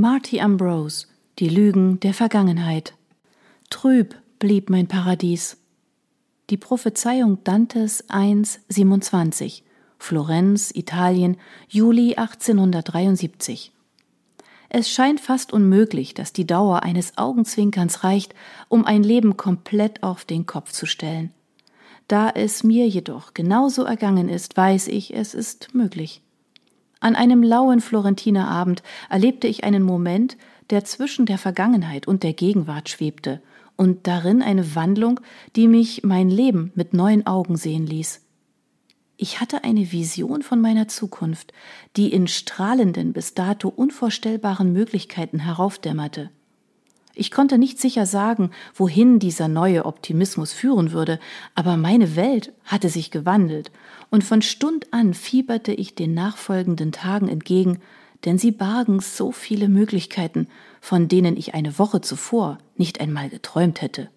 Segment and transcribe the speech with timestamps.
[0.00, 1.08] Marty Ambrose,
[1.40, 2.94] die Lügen der Vergangenheit.
[3.68, 5.56] Trüb blieb mein Paradies.
[6.50, 9.62] Die Prophezeiung Dantes 1,27,
[9.98, 11.36] Florenz, Italien,
[11.68, 13.72] Juli 1873.
[14.68, 18.36] Es scheint fast unmöglich, dass die Dauer eines Augenzwinkerns reicht,
[18.68, 21.32] um ein Leben komplett auf den Kopf zu stellen.
[22.06, 26.22] Da es mir jedoch genauso ergangen ist, weiß ich, es ist möglich.
[27.00, 30.36] An einem lauen Florentiner Abend erlebte ich einen Moment,
[30.70, 33.40] der zwischen der Vergangenheit und der Gegenwart schwebte
[33.76, 35.20] und darin eine Wandlung,
[35.54, 38.22] die mich mein Leben mit neuen Augen sehen ließ.
[39.16, 41.52] Ich hatte eine Vision von meiner Zukunft,
[41.96, 46.30] die in strahlenden, bis dato unvorstellbaren Möglichkeiten heraufdämmerte.
[47.18, 51.18] Ich konnte nicht sicher sagen, wohin dieser neue Optimismus führen würde,
[51.56, 53.72] aber meine Welt hatte sich gewandelt,
[54.08, 57.80] und von Stund an fieberte ich den nachfolgenden Tagen entgegen,
[58.24, 60.46] denn sie bargen so viele Möglichkeiten,
[60.80, 64.10] von denen ich eine Woche zuvor nicht einmal geträumt hätte.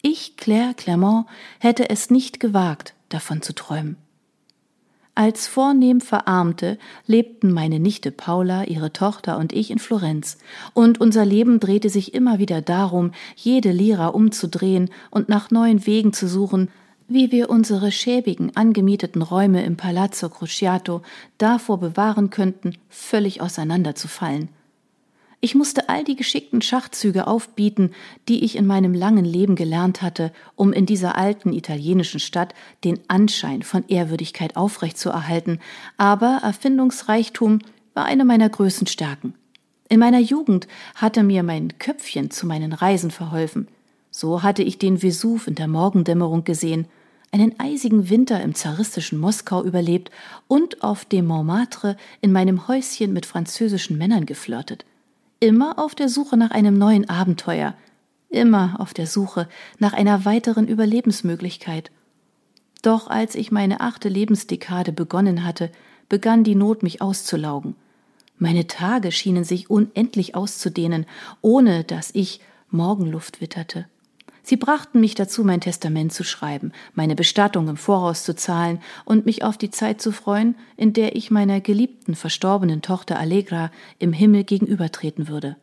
[0.00, 1.26] Ich, Claire Clermont,
[1.58, 3.98] hätte es nicht gewagt, davon zu träumen.
[5.18, 10.36] Als vornehm Verarmte lebten meine Nichte Paula, ihre Tochter und ich in Florenz,
[10.74, 16.12] und unser Leben drehte sich immer wieder darum, jede Lira umzudrehen und nach neuen Wegen
[16.12, 16.68] zu suchen,
[17.08, 21.00] wie wir unsere schäbigen, angemieteten Räume im Palazzo Cruciato
[21.38, 24.50] davor bewahren könnten, völlig auseinanderzufallen.
[25.40, 27.90] Ich musste all die geschickten Schachzüge aufbieten,
[28.28, 33.00] die ich in meinem langen Leben gelernt hatte, um in dieser alten italienischen Stadt den
[33.08, 35.60] Anschein von Ehrwürdigkeit aufrechtzuerhalten,
[35.98, 37.58] aber Erfindungsreichtum
[37.92, 39.34] war eine meiner größten Stärken.
[39.88, 43.68] In meiner Jugend hatte mir mein Köpfchen zu meinen Reisen verholfen.
[44.10, 46.86] So hatte ich den Vesuv in der Morgendämmerung gesehen,
[47.30, 50.10] einen eisigen Winter im zaristischen Moskau überlebt
[50.48, 54.86] und auf dem Montmartre in meinem Häuschen mit französischen Männern geflirtet
[55.40, 57.74] immer auf der Suche nach einem neuen Abenteuer,
[58.28, 59.48] immer auf der Suche
[59.78, 61.90] nach einer weiteren Überlebensmöglichkeit.
[62.82, 65.70] Doch als ich meine achte Lebensdekade begonnen hatte,
[66.08, 67.74] begann die Not mich auszulaugen.
[68.38, 71.06] Meine Tage schienen sich unendlich auszudehnen,
[71.40, 73.86] ohne dass ich Morgenluft witterte.
[74.48, 79.26] Sie brachten mich dazu, mein Testament zu schreiben, meine Bestattung im Voraus zu zahlen und
[79.26, 84.12] mich auf die Zeit zu freuen, in der ich meiner geliebten verstorbenen Tochter Allegra im
[84.12, 85.56] Himmel gegenübertreten würde.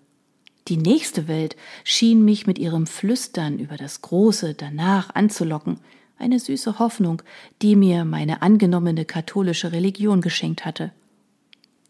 [0.67, 1.55] Die nächste Welt
[1.85, 5.79] schien mich mit ihrem Flüstern über das Große danach anzulocken,
[6.19, 7.21] eine süße Hoffnung,
[7.61, 10.91] die mir meine angenommene katholische Religion geschenkt hatte.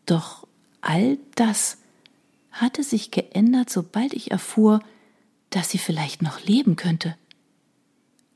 [0.06, 0.46] Doch
[0.82, 1.80] all das
[2.52, 4.80] hatte sich geändert, sobald ich erfuhr,
[5.56, 7.16] dass sie vielleicht noch leben könnte.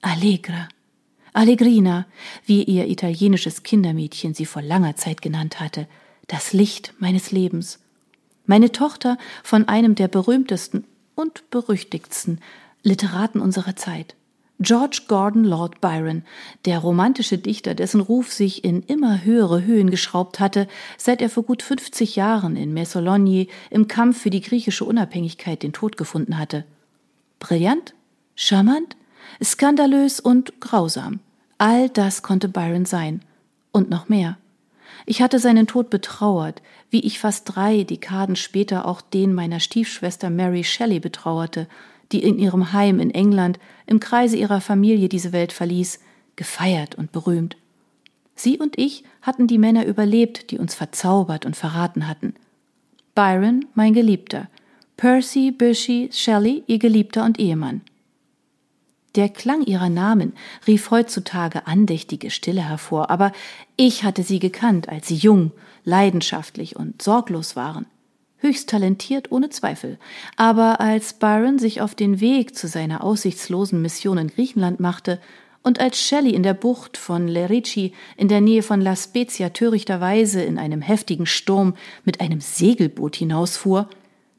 [0.01, 0.67] Allegra,
[1.38, 2.07] Allegrina,
[2.47, 5.88] wie ihr italienisches Kindermädchen sie vor langer Zeit genannt hatte,
[6.25, 7.79] das Licht meines Lebens.
[8.47, 12.39] Meine Tochter von einem der berühmtesten und berüchtigtsten
[12.81, 14.16] Literaten unserer Zeit.
[14.59, 16.23] George Gordon Lord Byron,
[16.66, 20.67] der romantische Dichter, dessen Ruf sich in immer höhere Höhen geschraubt hatte,
[20.97, 25.73] seit er vor gut 50 Jahren in Messologni im Kampf für die griechische Unabhängigkeit den
[25.73, 26.66] Tod gefunden hatte.
[27.40, 27.94] Brillant,
[28.36, 28.96] charmant,
[29.44, 31.20] skandalös und grausam.
[31.58, 33.22] All das konnte Byron sein.
[33.72, 34.38] Und noch mehr.
[35.06, 40.30] Ich hatte seinen Tod betrauert, wie ich fast drei Dekaden später auch den meiner Stiefschwester
[40.30, 41.68] Mary Shelley betrauerte,
[42.12, 46.00] die in ihrem Heim in England im Kreise ihrer Familie diese Welt verließ,
[46.36, 47.58] gefeiert und berühmt.
[48.36, 52.36] Sie und ich hatten die Männer überlebt, die uns verzaubert und verraten hatten.
[53.16, 54.48] Byron, mein Geliebter,
[54.97, 57.81] Percy Bysshe Shelley, ihr Geliebter und Ehemann.
[59.16, 60.34] Der Klang ihrer Namen
[60.66, 63.31] rief heutzutage andächtige Stille hervor, aber
[63.75, 65.52] ich hatte sie gekannt, als sie jung,
[65.84, 67.86] leidenschaftlich und sorglos waren.
[68.40, 70.00] Höchst talentiert, ohne Zweifel.
[70.36, 75.19] Aber als Byron sich auf den Weg zu seiner aussichtslosen Mission in Griechenland machte
[75.62, 80.41] und als Shelley in der Bucht von Lerici in der Nähe von La Spezia törichterweise
[80.41, 83.90] in einem heftigen Sturm mit einem Segelboot hinausfuhr,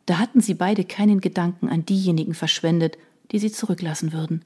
[0.08, 2.96] da hatten sie beide keinen Gedanken an diejenigen verschwendet,
[3.30, 4.42] die sie zurücklassen würden.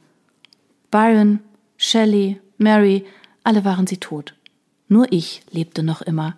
[0.90, 1.38] Byron,
[1.76, 3.04] Shelley, Mary,
[3.44, 4.34] alle waren sie tot.
[4.88, 6.36] Nur ich lebte noch immer.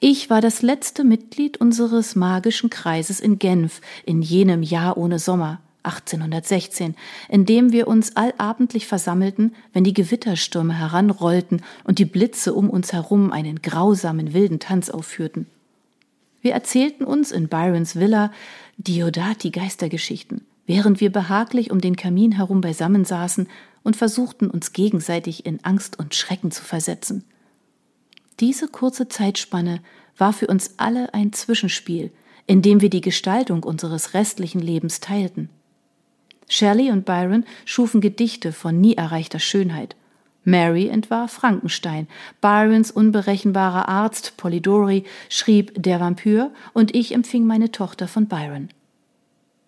[0.00, 5.60] Ich war das letzte Mitglied unseres magischen Kreises in Genf in jenem Jahr ohne Sommer,
[5.84, 6.96] 1816,
[7.28, 12.92] in dem wir uns allabendlich versammelten, wenn die Gewitterstürme heranrollten und die Blitze um uns
[12.92, 15.46] herum einen grausamen wilden Tanz aufführten.
[16.44, 18.30] Wir erzählten uns in Byrons Villa
[18.76, 23.48] Diodati Geistergeschichten, während wir behaglich um den Kamin herum beisammen saßen
[23.82, 27.24] und versuchten uns gegenseitig in Angst und Schrecken zu versetzen.
[28.40, 29.80] Diese kurze Zeitspanne
[30.18, 32.12] war für uns alle ein Zwischenspiel,
[32.46, 35.48] in dem wir die Gestaltung unseres restlichen Lebens teilten.
[36.50, 39.96] Shelley und Byron schufen Gedichte von nie erreichter Schönheit.
[40.44, 42.06] Mary entwarf Frankenstein,
[42.40, 48.68] Byrons unberechenbarer Arzt Polidori schrieb Der Vampyr und ich empfing meine Tochter von Byron.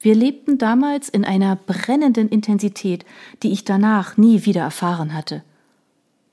[0.01, 3.05] Wir lebten damals in einer brennenden Intensität,
[3.43, 5.43] die ich danach nie wieder erfahren hatte.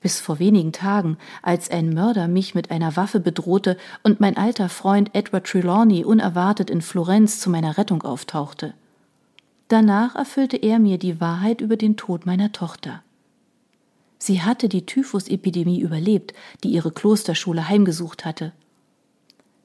[0.00, 4.68] Bis vor wenigen Tagen, als ein Mörder mich mit einer Waffe bedrohte und mein alter
[4.68, 8.74] Freund Edward Trelawney unerwartet in Florenz zu meiner Rettung auftauchte.
[9.68, 13.02] Danach erfüllte er mir die Wahrheit über den Tod meiner Tochter.
[14.26, 16.32] Sie hatte die Typhusepidemie überlebt,
[16.62, 18.54] die ihre Klosterschule heimgesucht hatte.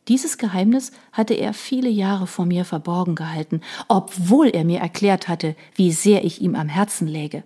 [0.10, 5.56] Dieses Geheimnis hatte er viele Jahre vor mir verborgen gehalten, obwohl er mir erklärt hatte,
[5.76, 7.46] wie sehr ich ihm am Herzen läge.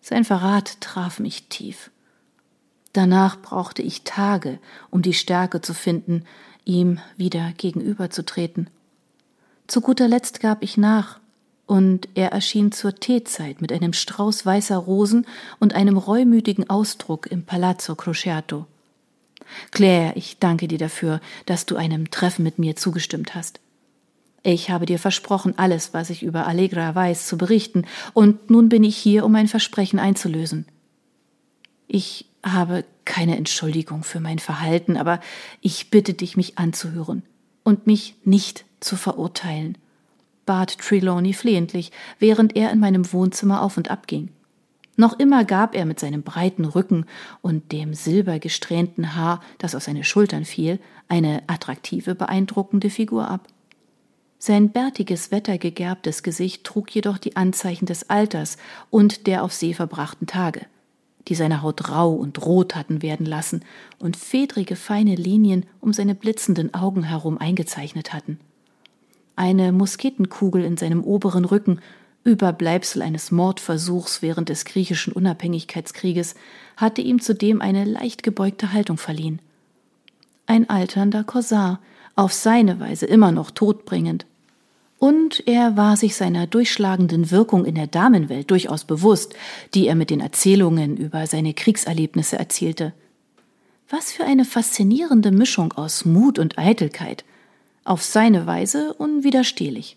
[0.00, 1.92] Sein Verrat traf mich tief.
[2.92, 4.58] Danach brauchte ich Tage,
[4.90, 6.24] um die Stärke zu finden,
[6.64, 8.68] ihm wieder gegenüberzutreten.
[9.68, 11.20] Zu guter Letzt gab ich nach
[11.66, 15.26] und er erschien zur Teezeit mit einem Strauß weißer Rosen
[15.58, 18.66] und einem reumütigen Ausdruck im Palazzo Crociato.
[19.72, 23.60] Claire, ich danke dir dafür, dass du einem Treffen mit mir zugestimmt hast.
[24.42, 28.84] Ich habe dir versprochen, alles, was ich über Allegra weiß, zu berichten, und nun bin
[28.84, 30.66] ich hier, um mein Versprechen einzulösen.
[31.88, 35.20] Ich habe keine Entschuldigung für mein Verhalten, aber
[35.60, 37.24] ich bitte dich, mich anzuhören
[37.64, 39.78] und mich nicht zu verurteilen
[40.46, 44.30] bat Trelawney flehentlich, während er in meinem Wohnzimmer auf und ab ging.
[44.96, 47.04] Noch immer gab er mit seinem breiten Rücken
[47.42, 53.46] und dem silbergesträhnten Haar, das auf seine Schultern fiel, eine attraktive, beeindruckende Figur ab.
[54.38, 58.56] Sein bärtiges, wettergegerbtes Gesicht trug jedoch die Anzeichen des Alters
[58.90, 60.66] und der auf See verbrachten Tage,
[61.28, 63.64] die seine Haut rau und rot hatten werden lassen
[63.98, 68.38] und fedrige, feine Linien um seine blitzenden Augen herum eingezeichnet hatten
[69.36, 71.80] eine Musketenkugel in seinem oberen Rücken,
[72.24, 76.34] Überbleibsel eines Mordversuchs während des griechischen Unabhängigkeitskrieges,
[76.76, 79.40] hatte ihm zudem eine leicht gebeugte Haltung verliehen.
[80.46, 81.80] Ein alternder Korsar,
[82.16, 84.26] auf seine Weise immer noch todbringend.
[84.98, 89.34] Und er war sich seiner durchschlagenden Wirkung in der Damenwelt durchaus bewusst,
[89.74, 92.94] die er mit den Erzählungen über seine Kriegserlebnisse erzielte.
[93.90, 97.24] Was für eine faszinierende Mischung aus Mut und Eitelkeit–
[97.88, 99.96] auf seine Weise unwiderstehlich.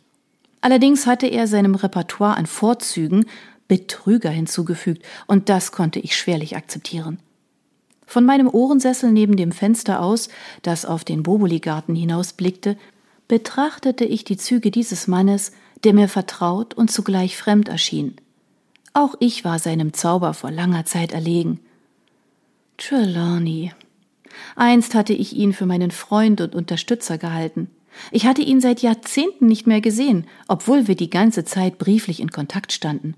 [0.61, 3.25] Allerdings hatte er seinem Repertoire an Vorzügen
[3.67, 7.19] Betrüger hinzugefügt, und das konnte ich schwerlich akzeptieren.
[8.05, 10.29] Von meinem Ohrensessel neben dem Fenster aus,
[10.63, 12.75] das auf den Boboli-Garten hinausblickte,
[13.27, 15.51] betrachtete ich die Züge dieses Mannes,
[15.83, 18.15] der mir vertraut und zugleich fremd erschien.
[18.93, 21.59] Auch ich war seinem Zauber vor langer Zeit erlegen.
[22.77, 23.71] Trelawney.
[24.55, 27.69] Einst hatte ich ihn für meinen Freund und Unterstützer gehalten.
[28.11, 32.31] Ich hatte ihn seit Jahrzehnten nicht mehr gesehen, obwohl wir die ganze Zeit brieflich in
[32.31, 33.15] Kontakt standen.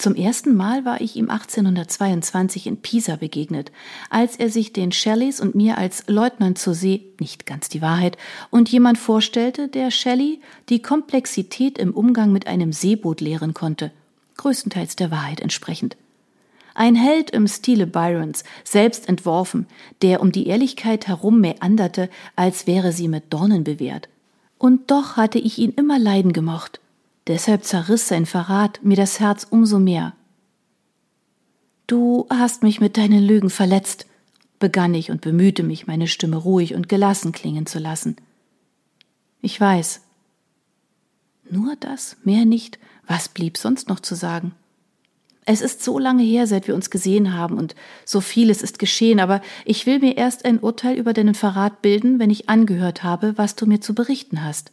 [0.00, 3.70] Zum ersten Mal war ich ihm 1822 in Pisa begegnet,
[4.08, 8.16] als er sich den Shelleys und mir als Leutnant zur See, nicht ganz die Wahrheit,
[8.48, 10.40] und jemand vorstellte, der Shelley
[10.70, 13.92] die Komplexität im Umgang mit einem Seeboot lehren konnte,
[14.38, 15.98] größtenteils der Wahrheit entsprechend.
[16.74, 19.66] Ein Held im Stile Byrons, selbst entworfen,
[20.02, 24.08] der um die Ehrlichkeit herum meanderte, als wäre sie mit Dornen bewehrt.
[24.58, 26.80] Und doch hatte ich ihn immer leiden gemocht.
[27.26, 30.14] Deshalb zerriss sein Verrat mir das Herz umso mehr.
[31.86, 34.06] Du hast mich mit deinen Lügen verletzt,
[34.58, 38.16] begann ich und bemühte mich, meine Stimme ruhig und gelassen klingen zu lassen.
[39.42, 40.02] Ich weiß.
[41.50, 42.78] Nur das, mehr nicht.
[43.06, 44.54] Was blieb sonst noch zu sagen?
[45.46, 49.20] Es ist so lange her, seit wir uns gesehen haben, und so vieles ist geschehen,
[49.20, 53.36] aber ich will mir erst ein Urteil über deinen Verrat bilden, wenn ich angehört habe,
[53.36, 54.70] was du mir zu berichten hast.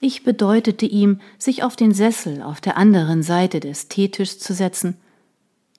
[0.00, 4.96] Ich bedeutete ihm, sich auf den Sessel auf der anderen Seite des Teetischs zu setzen,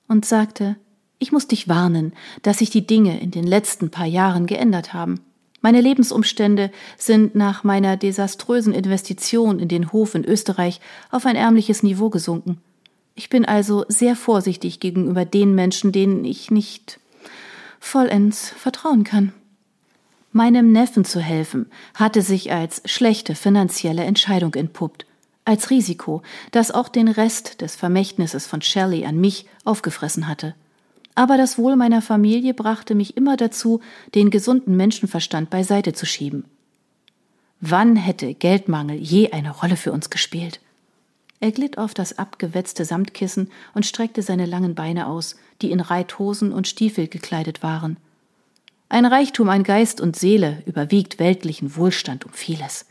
[0.08, 0.76] und sagte,
[1.18, 5.20] ich muss dich warnen, dass sich die Dinge in den letzten paar Jahren geändert haben.
[5.60, 11.82] Meine Lebensumstände sind nach meiner desaströsen Investition in den Hof in Österreich auf ein ärmliches
[11.82, 12.58] Niveau gesunken.
[13.14, 16.98] Ich bin also sehr vorsichtig gegenüber den Menschen, denen ich nicht
[17.78, 19.32] vollends vertrauen kann.
[20.32, 25.04] Meinem Neffen zu helfen, hatte sich als schlechte finanzielle Entscheidung entpuppt,
[25.44, 30.54] als Risiko, das auch den Rest des Vermächtnisses von Shelley an mich aufgefressen hatte.
[31.14, 33.80] Aber das Wohl meiner Familie brachte mich immer dazu,
[34.14, 36.44] den gesunden Menschenverstand beiseite zu schieben.
[37.60, 40.60] Wann hätte Geldmangel je eine Rolle für uns gespielt?
[41.42, 46.52] Er glitt auf das abgewetzte Samtkissen und streckte seine langen Beine aus, die in Reithosen
[46.52, 47.96] und Stiefel gekleidet waren.
[48.88, 52.86] Ein Reichtum an Geist und Seele überwiegt weltlichen Wohlstand um vieles.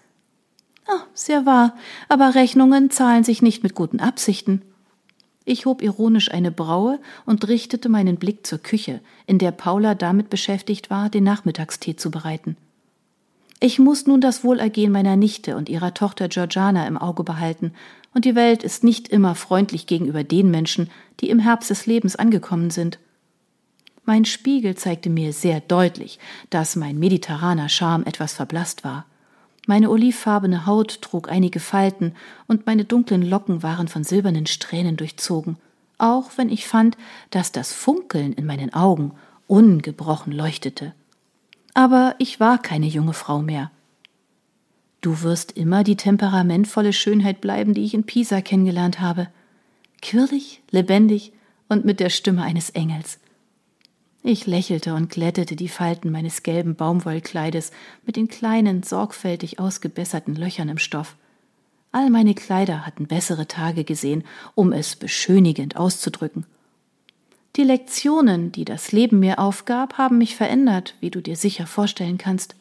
[1.13, 1.77] sehr wahr,
[2.10, 4.63] aber Rechnungen zahlen sich nicht mit guten Absichten.
[5.46, 10.29] Ich hob ironisch eine Braue und richtete meinen Blick zur Küche, in der Paula damit
[10.29, 12.58] beschäftigt war, den Nachmittagstee zu bereiten.
[13.63, 17.74] Ich muss nun das Wohlergehen meiner Nichte und ihrer Tochter Georgiana im Auge behalten,
[18.13, 20.89] und die Welt ist nicht immer freundlich gegenüber den Menschen,
[21.20, 23.00] die im Herbst des Lebens angekommen sind.
[24.03, 29.06] Mein Spiegel zeigte mir sehr deutlich, dass mein mediterraner Charme etwas verblasst war.
[29.68, 32.15] Meine olivfarbene Haut trug einige Falten
[32.48, 35.58] und meine dunklen Locken waren von silbernen Strähnen durchzogen,
[36.00, 36.98] auch wenn ich fand,
[37.30, 39.13] dass das Funkeln in meinen Augen
[39.46, 40.94] ungebrochen leuchtete.
[41.74, 43.72] Aber ich war keine junge Frau mehr.
[45.01, 49.27] Du wirst immer die temperamentvolle Schönheit bleiben, die ich in Pisa kennengelernt habe.
[50.01, 51.34] Quirlig, lebendig
[51.67, 53.20] und mit der Stimme eines Engels.
[54.24, 57.72] Ich lächelte und glättete die Falten meines gelben Baumwollkleides
[58.05, 61.15] mit den kleinen, sorgfältig ausgebesserten Löchern im Stoff.
[61.91, 66.46] All meine Kleider hatten bessere Tage gesehen, um es beschönigend auszudrücken.
[67.55, 72.17] Die Lektionen, die das Leben mir aufgab, haben mich verändert, wie du dir sicher vorstellen
[72.20, 72.55] kannst.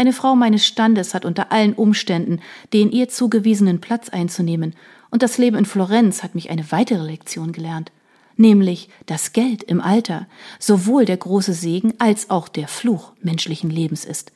[0.00, 2.40] Eine Frau meines Standes hat unter allen Umständen
[2.72, 4.74] den ihr zugewiesenen Platz einzunehmen,
[5.10, 7.92] und das Leben in Florenz hat mich eine weitere Lektion gelernt
[8.36, 10.26] nämlich dass Geld im Alter
[10.58, 14.32] sowohl der große Segen als auch der Fluch menschlichen Lebens ist.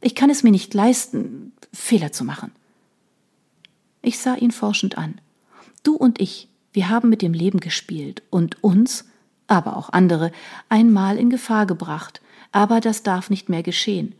[0.00, 2.50] Ich kann es mir nicht leisten, Fehler zu machen.
[4.02, 5.20] Ich sah ihn forschend an.
[5.84, 9.04] Du und ich, wir haben mit dem Leben gespielt und uns,
[9.46, 10.32] aber auch andere,
[10.68, 14.16] einmal in Gefahr gebracht, aber das darf nicht mehr geschehen.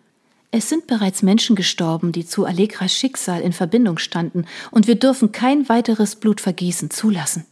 [0.57, 5.33] Es sind bereits Menschen gestorben, die zu Allegras Schicksal in Verbindung standen, und wir dürfen
[5.33, 7.45] kein weiteres Blutvergießen zulassen.